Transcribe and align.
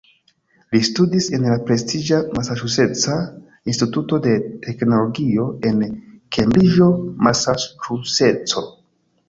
Li 0.75 0.79
studis 0.85 1.27
en 1.37 1.43
la 1.49 1.57
prestiĝa 1.67 2.19
"Masaĉuseca 2.37 3.19
Instituto 3.73 4.21
de 4.25 4.33
Teknologio" 4.65 5.47
en 5.73 5.87
Kembriĝo, 6.39 6.91
Masaĉuseco. 7.29 8.69